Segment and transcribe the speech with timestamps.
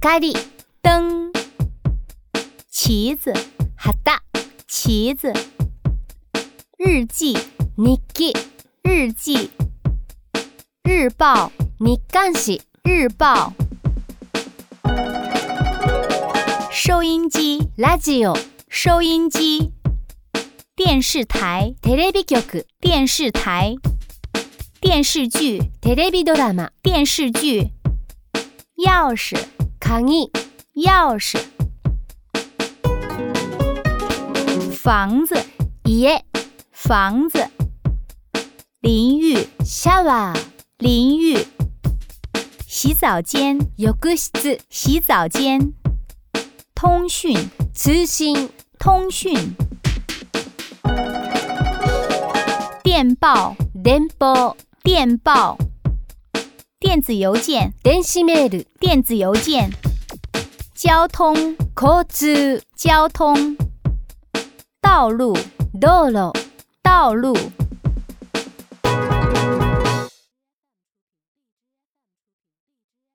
[0.00, 0.34] 咖喱，
[0.80, 1.30] 灯，
[2.70, 3.34] 旗子，
[3.76, 4.22] 哈达，
[4.66, 5.30] 旗子，
[6.78, 7.36] 日记，
[7.76, 8.32] 日記，
[8.82, 9.50] 日记，
[10.84, 13.52] 日报，日刊紙，日报，
[16.72, 18.34] 收音机，ラジオ，
[18.70, 19.70] 收音机，
[20.74, 23.74] 电视台，テレビ局，电视台，
[24.80, 27.66] 电视剧，テレビドラマ，电视剧，
[28.82, 29.36] 钥匙。
[29.90, 30.30] 汤匙，
[30.86, 31.36] 钥匙，
[34.72, 35.34] 房子，
[35.86, 36.24] 耶，
[36.70, 37.44] 房子，
[38.82, 39.34] 淋浴
[39.64, 40.32] ，shower，
[40.78, 41.36] 淋浴，
[42.68, 45.72] 洗澡间，浴室，洗澡间，
[46.72, 47.36] 通讯，
[47.82, 48.48] 通信，
[48.78, 49.34] 通讯，
[52.84, 55.58] 电报，电报，电报。
[56.90, 58.02] 电子邮件，电
[59.00, 59.70] 子邮件，
[60.74, 61.56] 交通，
[62.76, 63.56] 交通，
[64.82, 65.38] 道路，
[65.80, 66.32] 道路，
[66.82, 67.32] 道路。